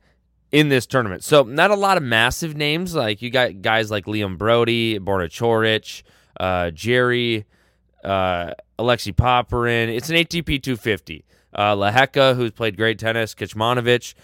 in 0.51 0.69
this 0.69 0.87
tournament. 0.87 1.25
So 1.25 1.43
not 1.43 1.71
a 1.71 1.77
lot 1.77 1.97
of 1.97 2.03
massive 2.03 2.57
names. 2.57 2.95
Like 2.95 3.21
you 3.23 3.31
got 3.31 3.61
guys 3.61 3.91
like 3.91 4.07
Liam 4.07 4.39
Broady, 4.39 4.99
Borna 4.99 5.29
Coric, 5.29 6.03
uh, 6.39 6.71
Jerry, 6.71 7.45
uh, 8.05 8.53
Alexei 8.79 9.13
Popyrin. 9.13 9.89
It's 9.89 10.11
an 10.11 10.17
ATP 10.17 10.63
250. 10.63 11.25
Uh, 11.53 11.75
Lehecka, 11.75 12.37
who's 12.37 12.53
played 12.53 12.77
great 12.77 12.99
tennis, 12.99 13.35
Kecmanovic, 13.35 14.15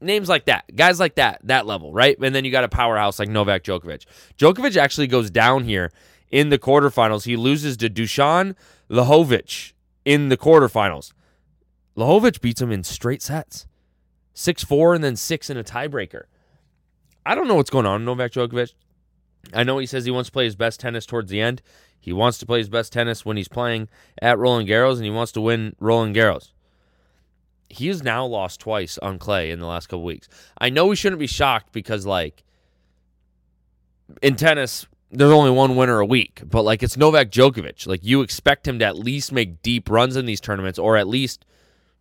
names 0.00 0.28
like 0.28 0.46
that, 0.46 0.64
guys 0.74 0.98
like 0.98 1.16
that, 1.16 1.40
that 1.44 1.66
level, 1.66 1.92
right? 1.92 2.16
And 2.20 2.34
then 2.34 2.44
you 2.44 2.50
got 2.50 2.64
a 2.64 2.68
powerhouse 2.68 3.18
like 3.18 3.28
Novak 3.28 3.62
Djokovic. 3.62 4.06
Djokovic 4.38 4.76
actually 4.76 5.06
goes 5.06 5.30
down 5.30 5.64
here 5.64 5.92
in 6.30 6.48
the 6.48 6.58
quarterfinals. 6.58 7.24
He 7.24 7.36
loses 7.36 7.76
to 7.78 7.90
Dusan 7.90 8.54
Lajovic 8.90 9.72
in 10.04 10.28
the 10.28 10.36
quarterfinals. 10.36 11.12
Lajovic 11.96 12.40
beats 12.40 12.60
him 12.60 12.72
in 12.72 12.84
straight 12.84 13.22
sets, 13.22 13.66
six 14.34 14.62
four 14.62 14.94
and 14.94 15.02
then 15.02 15.16
six 15.16 15.48
in 15.48 15.56
a 15.56 15.64
tiebreaker. 15.64 16.24
I 17.24 17.34
don't 17.34 17.48
know 17.48 17.54
what's 17.54 17.70
going 17.70 17.86
on, 17.86 18.04
Novak 18.04 18.32
Djokovic. 18.32 18.72
I 19.52 19.64
know 19.64 19.78
he 19.78 19.86
says 19.86 20.04
he 20.04 20.10
wants 20.10 20.28
to 20.28 20.32
play 20.32 20.44
his 20.44 20.56
best 20.56 20.80
tennis 20.80 21.06
towards 21.06 21.30
the 21.30 21.40
end. 21.40 21.62
He 22.00 22.12
wants 22.12 22.38
to 22.38 22.46
play 22.46 22.58
his 22.58 22.68
best 22.68 22.92
tennis 22.92 23.24
when 23.24 23.36
he's 23.36 23.48
playing 23.48 23.88
at 24.22 24.38
Roland 24.38 24.68
Garros, 24.68 24.96
and 24.96 25.04
he 25.04 25.10
wants 25.10 25.32
to 25.32 25.40
win 25.40 25.74
Roland 25.80 26.14
Garros. 26.14 26.50
He 27.68 27.88
has 27.88 28.02
now 28.02 28.24
lost 28.24 28.60
twice 28.60 28.96
on 28.98 29.18
clay 29.18 29.50
in 29.50 29.58
the 29.58 29.66
last 29.66 29.88
couple 29.88 30.04
weeks. 30.04 30.28
I 30.58 30.70
know 30.70 30.86
we 30.86 30.96
shouldn't 30.96 31.18
be 31.18 31.26
shocked 31.26 31.72
because, 31.72 32.06
like, 32.06 32.44
in 34.22 34.36
tennis, 34.36 34.86
there's 35.10 35.32
only 35.32 35.50
one 35.50 35.76
winner 35.76 35.98
a 36.00 36.06
week, 36.06 36.42
but 36.44 36.62
like 36.62 36.82
it's 36.82 36.96
Novak 36.96 37.30
Djokovic. 37.30 37.86
Like 37.86 38.04
you 38.04 38.22
expect 38.22 38.66
him 38.66 38.78
to 38.80 38.84
at 38.84 38.98
least 38.98 39.32
make 39.32 39.62
deep 39.62 39.88
runs 39.88 40.16
in 40.16 40.26
these 40.26 40.40
tournaments, 40.40 40.78
or 40.78 40.96
at 40.96 41.08
least 41.08 41.44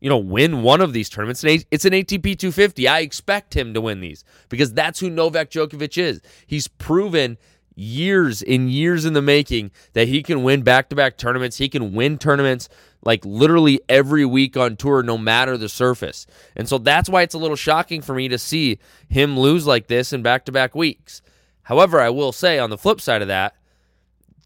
you 0.05 0.09
know 0.09 0.19
win 0.19 0.61
one 0.61 0.81
of 0.81 0.93
these 0.93 1.09
tournaments. 1.09 1.43
It's 1.43 1.83
an 1.83 1.93
ATP 1.93 2.37
250. 2.37 2.87
I 2.87 2.99
expect 2.99 3.55
him 3.55 3.73
to 3.73 3.81
win 3.81 4.01
these 4.01 4.23
because 4.49 4.71
that's 4.71 4.99
who 4.99 5.09
Novak 5.09 5.49
Djokovic 5.49 5.97
is. 5.97 6.21
He's 6.45 6.67
proven 6.67 7.39
years 7.73 8.43
and 8.43 8.69
years 8.69 9.03
in 9.03 9.13
the 9.13 9.21
making 9.23 9.71
that 9.93 10.07
he 10.07 10.21
can 10.21 10.43
win 10.43 10.61
back-to-back 10.61 11.17
tournaments. 11.17 11.57
He 11.57 11.67
can 11.67 11.91
win 11.91 12.19
tournaments 12.19 12.69
like 13.01 13.25
literally 13.25 13.81
every 13.89 14.25
week 14.25 14.55
on 14.55 14.75
tour, 14.75 15.01
no 15.01 15.17
matter 15.17 15.57
the 15.57 15.69
surface. 15.69 16.27
And 16.55 16.69
so 16.69 16.77
that's 16.77 17.09
why 17.09 17.23
it's 17.23 17.33
a 17.33 17.39
little 17.39 17.55
shocking 17.55 18.03
for 18.03 18.13
me 18.13 18.27
to 18.27 18.37
see 18.37 18.77
him 19.09 19.39
lose 19.39 19.65
like 19.65 19.87
this 19.87 20.13
in 20.13 20.21
back-to-back 20.21 20.75
weeks. 20.75 21.23
However, 21.63 21.99
I 21.99 22.11
will 22.11 22.31
say 22.31 22.59
on 22.59 22.69
the 22.69 22.77
flip 22.77 23.01
side 23.01 23.23
of 23.23 23.29
that, 23.29 23.55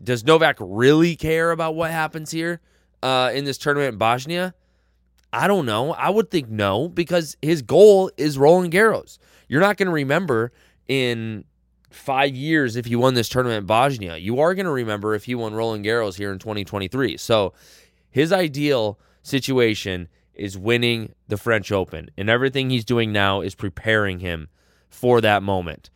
does 0.02 0.24
Novak 0.24 0.56
really 0.62 1.18
care 1.18 1.52
about 1.52 1.76
what 1.76 1.92
happens 1.92 2.32
here 2.32 2.62
uh, 3.04 3.32
in 3.34 3.44
this 3.44 3.58
tournament 3.58 3.92
in 3.92 3.98
Bosnia? 3.98 4.54
I 5.32 5.48
don't 5.48 5.66
know. 5.66 5.94
I 5.94 6.10
would 6.10 6.32
think 6.32 6.50
no 6.50 6.88
because 6.88 7.38
his 7.42 7.62
goal 7.62 8.12
is 8.18 8.38
Roland 8.38 8.74
Garros. 8.74 9.20
You're 9.48 9.62
not 9.62 9.78
going 9.78 9.88
to 9.88 9.94
remember 9.94 10.52
in 10.88 11.46
five 11.92 12.36
years 12.36 12.76
if 12.76 12.86
he 12.86 12.96
won 12.96 13.14
this 13.14 13.30
tournament 13.30 13.60
in 13.60 13.66
Bosnia. 13.66 14.18
You 14.18 14.40
are 14.40 14.56
going 14.56 14.66
to 14.66 14.72
remember 14.72 15.14
if 15.14 15.26
he 15.26 15.36
won 15.36 15.54
Roland 15.54 15.86
Garros 15.86 16.16
here 16.16 16.32
in 16.32 16.40
2023. 16.40 17.18
So 17.18 17.54
his 18.10 18.32
ideal 18.32 19.00
situation 19.22 20.08
is 20.34 20.58
winning 20.58 21.14
the 21.28 21.38
French 21.38 21.72
Open, 21.72 22.10
and 22.18 22.30
everything 22.30 22.70
he's 22.70 22.86
doing 22.86 23.12
now 23.12 23.42
is 23.42 23.56
preparing 23.56 24.20
him 24.20 24.48
for 24.90 25.22
that 25.22 25.44
moment 25.44 25.90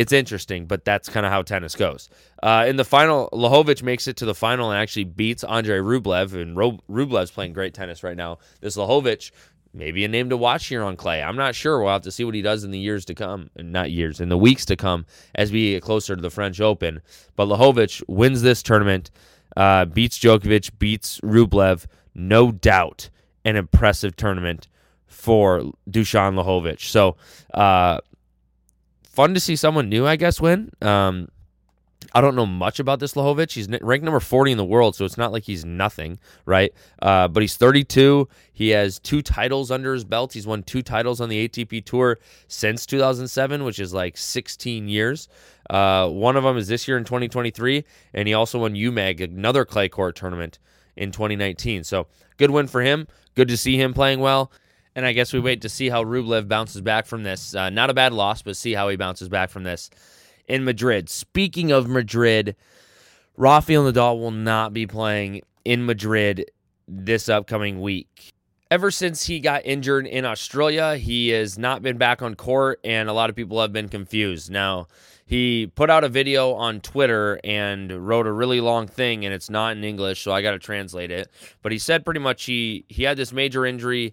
it's 0.00 0.14
interesting, 0.14 0.64
but 0.64 0.82
that's 0.82 1.10
kind 1.10 1.26
of 1.26 1.30
how 1.30 1.42
tennis 1.42 1.76
goes. 1.76 2.08
Uh, 2.42 2.64
in 2.66 2.76
the 2.76 2.86
final, 2.86 3.28
Lajovic 3.34 3.82
makes 3.82 4.08
it 4.08 4.16
to 4.16 4.24
the 4.24 4.34
final 4.34 4.70
and 4.70 4.80
actually 4.80 5.04
beats 5.04 5.44
Andrei 5.44 5.76
Rublev, 5.76 6.32
and 6.32 6.56
Ro- 6.56 6.78
Rublev's 6.88 7.30
playing 7.30 7.52
great 7.52 7.74
tennis 7.74 8.02
right 8.02 8.16
now. 8.16 8.38
This 8.62 8.78
Lajovic, 8.78 9.30
maybe 9.74 10.02
a 10.02 10.08
name 10.08 10.30
to 10.30 10.38
watch 10.38 10.68
here 10.68 10.82
on 10.82 10.96
clay. 10.96 11.22
I'm 11.22 11.36
not 11.36 11.54
sure. 11.54 11.82
We'll 11.82 11.92
have 11.92 12.00
to 12.04 12.10
see 12.10 12.24
what 12.24 12.34
he 12.34 12.40
does 12.40 12.64
in 12.64 12.70
the 12.70 12.78
years 12.78 13.04
to 13.04 13.14
come, 13.14 13.50
not 13.58 13.90
years, 13.90 14.22
in 14.22 14.30
the 14.30 14.38
weeks 14.38 14.64
to 14.66 14.76
come 14.76 15.04
as 15.34 15.52
we 15.52 15.72
get 15.72 15.82
closer 15.82 16.16
to 16.16 16.22
the 16.22 16.30
French 16.30 16.62
Open. 16.62 17.02
But 17.36 17.48
Lajovic 17.48 18.02
wins 18.08 18.40
this 18.40 18.62
tournament, 18.62 19.10
uh, 19.54 19.84
beats 19.84 20.18
Djokovic, 20.18 20.78
beats 20.78 21.20
Rublev, 21.20 21.84
no 22.14 22.52
doubt, 22.52 23.10
an 23.44 23.56
impressive 23.56 24.16
tournament 24.16 24.66
for 25.08 25.60
Dusan 25.90 26.42
Lajovic. 26.42 26.80
So, 26.80 27.18
uh, 27.52 27.98
fun 29.10 29.34
to 29.34 29.40
see 29.40 29.56
someone 29.56 29.88
new, 29.88 30.06
I 30.06 30.16
guess, 30.16 30.40
win. 30.40 30.70
Um, 30.80 31.28
I 32.12 32.20
don't 32.20 32.34
know 32.34 32.46
much 32.46 32.80
about 32.80 32.98
this 32.98 33.14
Lajovic. 33.14 33.52
He's 33.52 33.68
ranked 33.82 34.04
number 34.04 34.20
40 34.20 34.52
in 34.52 34.58
the 34.58 34.64
world, 34.64 34.96
so 34.96 35.04
it's 35.04 35.18
not 35.18 35.32
like 35.32 35.44
he's 35.44 35.64
nothing, 35.64 36.18
right? 36.44 36.72
Uh, 37.00 37.28
but 37.28 37.42
he's 37.42 37.56
32. 37.56 38.28
He 38.52 38.70
has 38.70 38.98
two 38.98 39.22
titles 39.22 39.70
under 39.70 39.92
his 39.92 40.04
belt. 40.04 40.32
He's 40.32 40.46
won 40.46 40.62
two 40.62 40.82
titles 40.82 41.20
on 41.20 41.28
the 41.28 41.48
ATP 41.48 41.84
Tour 41.84 42.18
since 42.48 42.86
2007, 42.86 43.64
which 43.64 43.78
is 43.78 43.92
like 43.92 44.16
16 44.16 44.88
years. 44.88 45.28
Uh, 45.68 46.08
one 46.08 46.36
of 46.36 46.42
them 46.42 46.56
is 46.56 46.68
this 46.68 46.88
year 46.88 46.96
in 46.96 47.04
2023, 47.04 47.84
and 48.14 48.26
he 48.26 48.34
also 48.34 48.60
won 48.60 48.74
Umag, 48.74 49.20
another 49.20 49.64
clay 49.64 49.88
court 49.88 50.16
tournament 50.16 50.58
in 50.96 51.12
2019. 51.12 51.84
So 51.84 52.08
good 52.38 52.50
win 52.50 52.66
for 52.66 52.80
him. 52.80 53.06
Good 53.34 53.48
to 53.48 53.56
see 53.56 53.76
him 53.76 53.94
playing 53.94 54.20
well. 54.20 54.50
And 54.94 55.06
I 55.06 55.12
guess 55.12 55.32
we 55.32 55.40
wait 55.40 55.62
to 55.62 55.68
see 55.68 55.88
how 55.88 56.02
Rublev 56.02 56.48
bounces 56.48 56.80
back 56.80 57.06
from 57.06 57.22
this. 57.22 57.54
Uh, 57.54 57.70
not 57.70 57.90
a 57.90 57.94
bad 57.94 58.12
loss, 58.12 58.42
but 58.42 58.56
see 58.56 58.72
how 58.72 58.88
he 58.88 58.96
bounces 58.96 59.28
back 59.28 59.50
from 59.50 59.62
this 59.62 59.90
in 60.48 60.64
Madrid. 60.64 61.08
Speaking 61.08 61.70
of 61.70 61.88
Madrid, 61.88 62.56
Rafael 63.36 63.90
Nadal 63.90 64.18
will 64.18 64.32
not 64.32 64.72
be 64.72 64.86
playing 64.86 65.42
in 65.64 65.86
Madrid 65.86 66.50
this 66.88 67.28
upcoming 67.28 67.80
week. 67.80 68.32
Ever 68.70 68.90
since 68.90 69.26
he 69.26 69.40
got 69.40 69.64
injured 69.64 70.06
in 70.06 70.24
Australia, 70.24 70.96
he 70.96 71.30
has 71.30 71.58
not 71.58 71.82
been 71.82 71.98
back 71.98 72.22
on 72.22 72.34
court, 72.36 72.78
and 72.84 73.08
a 73.08 73.12
lot 73.12 73.28
of 73.28 73.34
people 73.34 73.60
have 73.60 73.72
been 73.72 73.88
confused. 73.88 74.50
Now, 74.50 74.86
he 75.26 75.68
put 75.74 75.90
out 75.90 76.04
a 76.04 76.08
video 76.08 76.54
on 76.54 76.80
Twitter 76.80 77.40
and 77.42 77.90
wrote 78.06 78.26
a 78.26 78.32
really 78.32 78.60
long 78.60 78.86
thing, 78.86 79.24
and 79.24 79.34
it's 79.34 79.50
not 79.50 79.76
in 79.76 79.82
English, 79.82 80.22
so 80.22 80.32
I 80.32 80.42
got 80.42 80.52
to 80.52 80.58
translate 80.58 81.10
it. 81.10 81.30
But 81.62 81.72
he 81.72 81.78
said 81.78 82.04
pretty 82.04 82.20
much 82.20 82.44
he 82.44 82.84
he 82.88 83.04
had 83.04 83.16
this 83.16 83.32
major 83.32 83.64
injury 83.64 84.12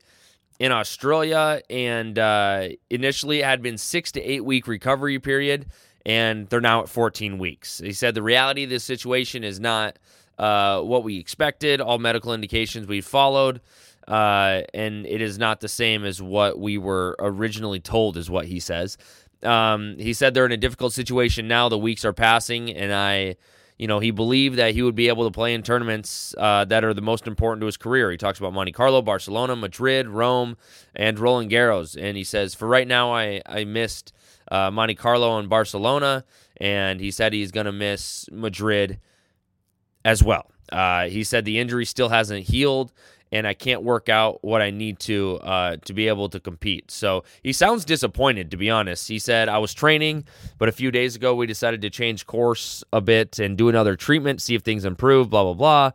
in 0.59 0.71
Australia, 0.71 1.61
and 1.69 2.17
uh, 2.17 2.69
initially 2.89 3.39
it 3.39 3.45
had 3.45 3.61
been 3.61 3.77
six 3.77 4.11
to 4.13 4.21
eight 4.21 4.43
week 4.43 4.67
recovery 4.67 5.19
period, 5.19 5.67
and 6.05 6.47
they're 6.49 6.61
now 6.61 6.81
at 6.81 6.89
14 6.89 7.37
weeks. 7.37 7.79
He 7.79 7.93
said 7.93 8.15
the 8.15 8.23
reality 8.23 8.63
of 8.63 8.69
this 8.69 8.83
situation 8.83 9.43
is 9.43 9.59
not 9.59 9.99
uh, 10.37 10.81
what 10.81 11.03
we 11.03 11.17
expected. 11.17 11.81
All 11.81 11.99
medical 11.99 12.33
indications 12.33 12.87
we 12.87 13.01
followed, 13.01 13.61
uh, 14.07 14.61
and 14.73 15.05
it 15.05 15.21
is 15.21 15.37
not 15.37 15.59
the 15.59 15.67
same 15.67 16.05
as 16.05 16.21
what 16.21 16.59
we 16.59 16.77
were 16.77 17.15
originally 17.19 17.79
told, 17.79 18.17
is 18.17 18.29
what 18.29 18.45
he 18.45 18.59
says. 18.59 18.97
Um, 19.43 19.97
he 19.99 20.13
said 20.13 20.33
they're 20.33 20.45
in 20.45 20.51
a 20.51 20.57
difficult 20.57 20.93
situation 20.93 21.47
now. 21.47 21.69
The 21.69 21.77
weeks 21.77 22.03
are 22.03 22.13
passing, 22.13 22.71
and 22.71 22.91
I 22.93 23.35
you 23.77 23.88
know, 23.88 24.00
he 24.00 24.12
believed 24.12 24.57
that 24.57 24.74
he 24.74 24.81
would 24.81 24.96
be 24.96 25.07
able 25.07 25.25
to 25.25 25.31
play 25.31 25.53
in 25.53 25.62
tournaments 25.62 26.34
uh, 26.38 26.65
that 26.65 26.84
are 26.84 26.93
the 26.93 27.01
most 27.01 27.27
important 27.27 27.62
to 27.62 27.67
his 27.67 27.77
career. 27.77 28.10
He 28.10 28.17
talks 28.17 28.39
about 28.39 28.53
Monte 28.53 28.72
Carlo, 28.72 29.01
Barcelona, 29.01 29.55
Madrid, 29.55 30.07
Rome, 30.07 30.57
and 30.96 31.19
Roland 31.19 31.51
Garros. 31.51 31.96
And 32.00 32.17
he 32.17 32.24
says, 32.24 32.55
for 32.55 32.67
right 32.67 32.88
now, 32.88 33.13
I, 33.13 33.41
I 33.46 33.65
missed 33.65 34.13
uh, 34.51 34.72
Monte 34.72 34.96
Carlo 34.96 35.38
and 35.38 35.48
Barcelona. 35.48 36.25
And 36.60 37.00
he 37.00 37.12
said 37.12 37.34
he's 37.34 37.51
going 37.51 37.67
to 37.67 37.72
miss 37.72 38.27
Madrid 38.31 39.00
as 40.03 40.24
well. 40.24 40.50
Uh, 40.72 41.05
he 41.05 41.24
said 41.24 41.46
the 41.46 41.60
injury 41.60 41.86
still 41.86 42.10
hasn't 42.10 42.48
healed 42.48 42.91
and 43.31 43.46
I 43.48 43.53
can't 43.53 43.84
work 43.84 44.10
out 44.10 44.43
what 44.43 44.62
I 44.62 44.72
need 44.72 45.00
to 45.01 45.39
uh, 45.43 45.77
to 45.86 45.93
be 45.93 46.07
able 46.07 46.29
to 46.29 46.39
compete. 46.39 46.91
So 46.91 47.24
he 47.43 47.53
sounds 47.53 47.86
disappointed, 47.86 48.51
to 48.51 48.57
be 48.57 48.69
honest. 48.69 49.07
He 49.07 49.19
said, 49.19 49.50
I 49.50 49.57
was 49.57 49.74
training, 49.74 50.25
but 50.57 50.69
a 50.69 50.72
few 50.72 50.91
days 50.91 51.15
ago 51.15 51.36
we 51.36 51.46
decided 51.46 51.81
to 51.81 51.89
change 51.89 52.25
course 52.25 52.84
a 52.93 53.01
bit 53.01 53.39
and 53.39 53.57
do 53.57 53.69
another 53.69 53.96
treatment, 53.96 54.41
see 54.41 54.55
if 54.55 54.62
things 54.62 54.86
improve, 54.86 55.29
blah, 55.29 55.43
blah, 55.43 55.91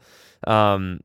blah. 0.46 0.54
Um, 0.54 1.00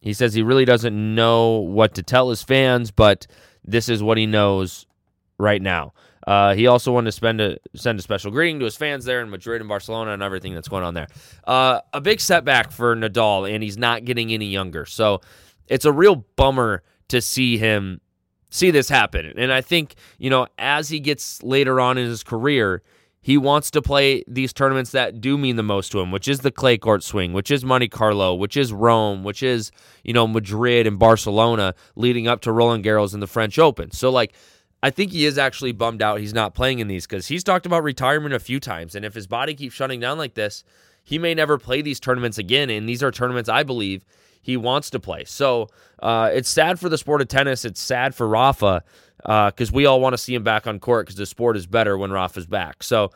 he 0.00 0.12
says 0.12 0.34
he 0.34 0.42
really 0.42 0.64
doesn't 0.64 1.14
know 1.14 1.58
what 1.58 1.94
to 1.94 2.02
tell 2.02 2.30
his 2.30 2.42
fans, 2.42 2.90
but 2.90 3.26
this 3.64 3.88
is 3.88 4.02
what 4.02 4.16
he 4.16 4.26
knows 4.26 4.86
right 5.38 5.60
now. 5.60 5.92
Uh, 6.26 6.54
he 6.54 6.66
also 6.66 6.92
wanted 6.92 7.10
to 7.10 7.26
a, 7.26 7.78
send 7.78 7.98
a 7.98 8.02
special 8.02 8.30
greeting 8.30 8.58
to 8.58 8.66
his 8.66 8.76
fans 8.76 9.06
there 9.06 9.22
in 9.22 9.30
Madrid 9.30 9.62
and 9.62 9.68
Barcelona 9.68 10.12
and 10.12 10.22
everything 10.22 10.52
that's 10.54 10.68
going 10.68 10.84
on 10.84 10.92
there. 10.92 11.08
Uh, 11.44 11.80
a 11.94 12.02
big 12.02 12.20
setback 12.20 12.70
for 12.70 12.94
Nadal, 12.94 13.50
and 13.50 13.62
he's 13.62 13.78
not 13.78 14.04
getting 14.04 14.30
any 14.30 14.46
younger. 14.46 14.84
So 14.84 15.22
it's 15.68 15.84
a 15.84 15.92
real 15.92 16.24
bummer 16.36 16.82
to 17.08 17.20
see 17.20 17.58
him 17.58 18.00
see 18.50 18.70
this 18.70 18.88
happen. 18.88 19.32
And 19.36 19.52
I 19.52 19.60
think, 19.60 19.94
you 20.18 20.30
know, 20.30 20.46
as 20.58 20.88
he 20.88 21.00
gets 21.00 21.42
later 21.42 21.80
on 21.80 21.98
in 21.98 22.06
his 22.06 22.22
career, 22.22 22.82
he 23.20 23.36
wants 23.36 23.70
to 23.72 23.82
play 23.82 24.24
these 24.26 24.52
tournaments 24.52 24.92
that 24.92 25.20
do 25.20 25.36
mean 25.36 25.56
the 25.56 25.62
most 25.62 25.92
to 25.92 26.00
him, 26.00 26.10
which 26.10 26.28
is 26.28 26.40
the 26.40 26.50
clay 26.50 26.78
court 26.78 27.02
swing, 27.02 27.32
which 27.32 27.50
is 27.50 27.64
Monte 27.64 27.88
Carlo, 27.88 28.34
which 28.34 28.56
is 28.56 28.72
Rome, 28.72 29.22
which 29.22 29.42
is, 29.42 29.70
you 30.02 30.12
know, 30.14 30.26
Madrid 30.26 30.86
and 30.86 30.98
Barcelona 30.98 31.74
leading 31.94 32.26
up 32.26 32.40
to 32.42 32.52
Roland 32.52 32.84
Garros 32.84 33.12
and 33.12 33.22
the 33.22 33.26
French 33.26 33.58
Open. 33.58 33.90
So, 33.90 34.10
like, 34.10 34.32
I 34.82 34.90
think 34.90 35.10
he 35.10 35.26
is 35.26 35.36
actually 35.36 35.72
bummed 35.72 36.00
out 36.00 36.20
he's 36.20 36.32
not 36.32 36.54
playing 36.54 36.78
in 36.78 36.86
these 36.86 37.06
because 37.06 37.26
he's 37.26 37.42
talked 37.42 37.66
about 37.66 37.82
retirement 37.82 38.34
a 38.34 38.38
few 38.38 38.60
times. 38.60 38.94
And 38.94 39.04
if 39.04 39.14
his 39.14 39.26
body 39.26 39.54
keeps 39.54 39.74
shutting 39.74 39.98
down 39.98 40.16
like 40.16 40.34
this, 40.34 40.62
he 41.02 41.18
may 41.18 41.34
never 41.34 41.58
play 41.58 41.82
these 41.82 41.98
tournaments 41.98 42.38
again. 42.38 42.70
And 42.70 42.88
these 42.88 43.02
are 43.02 43.10
tournaments 43.10 43.48
I 43.48 43.64
believe 43.64 44.04
he 44.48 44.56
wants 44.56 44.88
to 44.88 44.98
play. 44.98 45.24
So 45.24 45.68
uh, 45.98 46.30
it's 46.32 46.48
sad 46.48 46.80
for 46.80 46.88
the 46.88 46.96
sport 46.96 47.20
of 47.20 47.28
tennis. 47.28 47.66
It's 47.66 47.82
sad 47.82 48.14
for 48.14 48.26
Rafa 48.26 48.82
because 49.18 49.70
uh, 49.70 49.74
we 49.74 49.84
all 49.84 50.00
want 50.00 50.14
to 50.14 50.18
see 50.18 50.34
him 50.34 50.42
back 50.42 50.66
on 50.66 50.80
court 50.80 51.04
because 51.04 51.16
the 51.16 51.26
sport 51.26 51.54
is 51.54 51.66
better 51.66 51.98
when 51.98 52.10
Rafa's 52.10 52.46
back. 52.46 52.82
So 52.82 53.10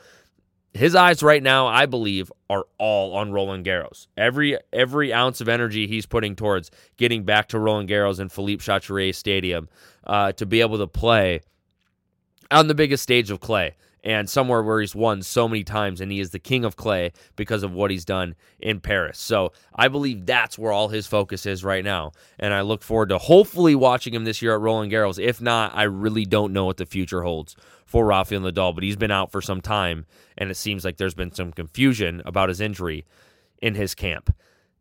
his 0.75 0.95
eyes 0.95 1.23
right 1.23 1.43
now, 1.43 1.69
I 1.69 1.87
believe, 1.87 2.31
are 2.51 2.67
all 2.77 3.15
on 3.15 3.33
Roland 3.33 3.65
Garros. 3.65 4.09
Every 4.15 4.59
every 4.75 5.11
ounce 5.11 5.41
of 5.41 5.49
energy 5.49 5.87
he's 5.87 6.05
putting 6.05 6.37
towards 6.37 6.71
getting 6.99 7.25
back 7.25 7.49
to 7.49 7.59
Roland 7.59 7.89
Garros 7.89 8.19
and 8.19 8.31
Philippe 8.31 8.63
Chatrier 8.63 9.15
Stadium 9.15 9.71
uh, 10.07 10.33
to 10.33 10.45
be 10.45 10.61
able 10.61 10.77
to 10.77 10.87
play 10.87 11.41
on 12.51 12.67
the 12.67 12.75
biggest 12.75 13.03
stage 13.03 13.31
of 13.31 13.41
clay 13.41 13.75
and 14.05 14.29
somewhere 14.29 14.63
where 14.63 14.81
he's 14.81 14.95
won 14.95 15.23
so 15.23 15.49
many 15.49 15.63
times 15.63 16.01
and 16.01 16.11
he 16.11 16.21
is 16.21 16.31
the 16.31 16.39
king 16.39 16.65
of 16.65 16.77
clay 16.77 17.13
because 17.37 17.63
of 17.63 17.73
what 17.73 17.91
he's 17.91 18.05
done 18.05 18.35
in 18.59 18.81
Paris. 18.81 19.19
So 19.19 19.53
I 19.75 19.89
believe 19.89 20.27
that's 20.27 20.59
where 20.59 20.73
all 20.73 20.89
his 20.89 21.07
focus 21.07 21.47
is 21.47 21.65
right 21.65 21.85
now. 21.85 22.13
And 22.39 22.53
I 22.53 22.63
look 22.63 22.83
forward 22.83 23.11
to 23.11 23.19
hopefully 23.19 23.75
watching 23.75 24.15
him 24.15 24.25
this 24.25 24.43
year 24.43 24.55
at 24.55 24.61
Roland 24.61 24.93
Garros. 24.93 25.23
If 25.23 25.41
not, 25.41 25.75
I 25.75 25.85
really 25.85 26.25
don't 26.25 26.53
know 26.53 26.65
what 26.65 26.79
the 26.79 26.87
future 26.87 27.23
holds 27.23 27.57
for 27.87 28.07
Rafael 28.07 28.41
Nadal, 28.41 28.75
but 28.75 28.85
he's 28.85 28.97
been 28.97 29.11
out 29.11 29.31
for 29.31 29.41
some 29.41 29.61
time 29.61 30.07
and 30.37 30.51
it 30.51 30.57
seems 30.57 30.85
like 30.85 30.97
there's 30.97 31.15
been 31.15 31.33
some 31.33 31.53
confusion 31.53 32.23
about 32.25 32.49
his 32.49 32.61
injury 32.61 33.05
in 33.61 33.75
his 33.75 33.95
camp 33.95 34.35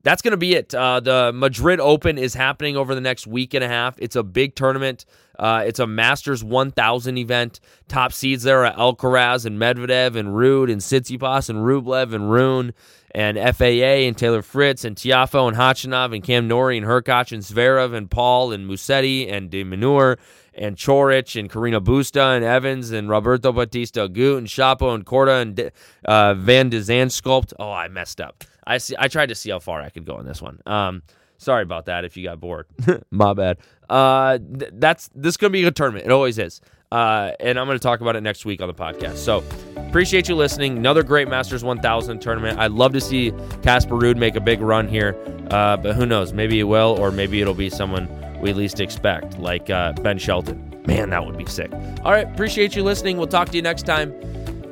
that's 0.04 0.22
going 0.22 0.32
to 0.32 0.38
be 0.38 0.56
it. 0.56 0.74
Uh, 0.74 1.00
the 1.00 1.32
Madrid 1.34 1.80
Open 1.80 2.18
is 2.18 2.34
happening 2.34 2.76
over 2.76 2.96
the 2.96 3.02
next 3.02 3.28
week 3.28 3.54
and 3.54 3.64
a 3.64 3.68
half. 3.68 3.96
It's 4.00 4.16
a 4.16 4.24
big 4.24 4.56
tournament. 4.56 5.06
Uh, 5.42 5.64
it's 5.66 5.80
a 5.80 5.88
Masters 5.88 6.44
1000 6.44 7.18
event. 7.18 7.60
Top 7.88 8.14
seeds 8.14 8.44
there 8.44 8.64
are 8.64 8.74
Alcaraz 8.76 9.46
and 9.46 9.60
Medvedev 9.60 10.16
and 10.16 10.30
Ruud 10.30 10.72
and 10.72 10.80
Tsitsipas 10.80 11.50
and 11.50 11.60
Rublev 11.60 12.14
and 12.14 12.32
Rune 12.32 12.74
and 13.14 13.38
FAA 13.38 14.06
and 14.06 14.16
Taylor 14.16 14.44
Fritz 14.44 14.86
and 14.86 14.96
Tiafoe 14.96 15.48
and 15.48 15.58
Khachanov 15.58 16.14
and 16.14 16.24
Cam 16.24 16.48
Norrie 16.48 16.78
and 16.78 16.86
Hurkacz 16.86 17.32
and 17.32 17.42
Zverev 17.42 17.96
and 17.96 18.10
Paul 18.10 18.52
and 18.52 18.70
Musetti 18.70 19.32
and 19.32 19.50
De 19.50 19.64
Minaur 19.64 20.18
and 20.54 20.78
Coric 20.78 21.40
and 21.40 21.50
Carreno 21.50 21.80
Busta 21.80 22.36
and 22.36 22.46
Evans 22.46 22.92
and 22.92 23.10
Roberto 23.10 23.52
Bautista 23.52 24.08
Agut 24.08 24.38
and 24.38 24.48
Shapo 24.48 24.94
and 24.94 25.06
Korda 25.06 25.42
and 25.42 25.72
uh, 26.06 26.36
Van 26.36 26.70
de 26.70 26.80
Zandschulp. 26.80 27.52
Oh, 27.58 27.72
I 27.72 27.88
messed 27.88 28.22
up. 28.22 28.44
I 28.68 28.78
see. 28.78 28.96
I 29.00 29.08
tried 29.08 29.30
to 29.30 29.36
see 29.36 29.50
how 29.50 29.60
far 29.60 29.82
I 29.82 29.90
could 29.90 30.06
go 30.06 30.16
on 30.16 30.26
this 30.26 30.42
one. 30.42 30.62
Um, 30.68 31.02
sorry 31.42 31.64
about 31.64 31.86
that. 31.86 32.06
If 32.06 32.16
you 32.18 32.24
got 32.24 32.40
bored, 32.40 32.68
my 33.12 33.34
bad. 33.34 33.58
Uh, 33.90 34.38
th- 34.38 34.72
that's 34.76 35.10
this 35.16 35.32
is 35.34 35.38
gonna 35.38 35.52
be 35.52 35.62
a 35.62 35.66
good 35.66 35.76
tournament. 35.76 36.06
It 36.06 36.12
always 36.12 36.38
is. 36.40 36.62
Uh, 36.92 37.32
and 37.40 37.58
I'm 37.58 37.68
gonna 37.68 37.80
talk 37.80 38.02
about 38.02 38.16
it 38.16 38.22
next 38.22 38.46
week 38.46 38.62
on 38.62 38.68
the 38.68 38.74
podcast. 38.74 39.18
So 39.18 39.44
appreciate 39.78 40.28
you 40.30 40.36
listening. 40.36 40.78
Another 40.78 41.04
great 41.04 41.28
Masters 41.28 41.64
1000 41.64 42.20
tournament. 42.20 42.60
I'd 42.60 42.72
love 42.72 42.94
to 42.94 43.02
see 43.02 43.32
Casper 43.64 43.96
Ruud 43.96 44.18
make 44.18 44.36
a 44.36 44.42
big 44.42 44.62
run 44.62 44.88
here, 44.88 45.16
uh, 45.52 45.78
but 45.78 45.96
who 45.96 46.06
knows? 46.06 46.34
Maybe 46.34 46.60
it 46.60 46.64
will, 46.66 46.98
or 47.00 47.12
maybe 47.12 47.42
it'll 47.42 47.54
be 47.54 47.70
someone 47.70 48.08
we 48.42 48.54
least 48.54 48.80
expect, 48.80 49.38
like 49.40 49.70
uh, 49.70 49.94
Ben 49.94 50.18
Shelton. 50.18 50.68
Man, 50.88 51.12
that 51.12 51.26
would 51.26 51.38
be 51.38 51.46
sick. 51.46 51.72
All 52.04 52.12
right, 52.12 52.28
appreciate 52.28 52.76
you 52.76 52.84
listening. 52.84 53.18
We'll 53.18 53.28
talk 53.28 53.50
to 53.50 53.56
you 53.56 53.62
next 53.62 53.86
time. 53.86 54.12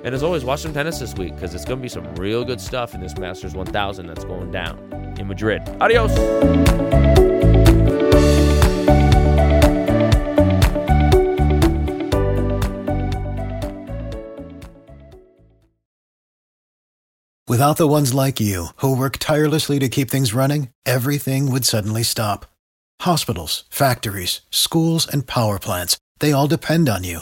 And 0.03 0.15
as 0.15 0.23
always, 0.23 0.45
watch 0.45 0.61
some 0.61 0.73
tennis 0.73 0.99
this 0.99 1.13
week 1.15 1.35
because 1.35 1.53
it's 1.53 1.65
going 1.65 1.79
to 1.79 1.81
be 1.81 1.89
some 1.89 2.15
real 2.15 2.45
good 2.45 2.61
stuff 2.61 2.95
in 2.95 3.01
this 3.01 3.17
Masters 3.17 3.53
1000 3.53 4.07
that's 4.07 4.23
going 4.23 4.51
down 4.51 4.79
in 5.19 5.27
Madrid. 5.27 5.61
Adios. 5.81 6.17
Without 17.47 17.77
the 17.77 17.87
ones 17.87 18.13
like 18.13 18.39
you, 18.39 18.67
who 18.77 18.95
work 18.95 19.17
tirelessly 19.17 19.79
to 19.79 19.89
keep 19.89 20.11
things 20.11 20.35
running, 20.35 20.69
everything 20.85 21.51
would 21.51 21.65
suddenly 21.65 22.03
stop. 22.03 22.45
Hospitals, 23.01 23.63
factories, 23.71 24.41
schools, 24.51 25.07
and 25.07 25.25
power 25.25 25.57
plants, 25.57 25.97
they 26.19 26.31
all 26.31 26.47
depend 26.47 26.87
on 26.87 27.03
you. 27.03 27.21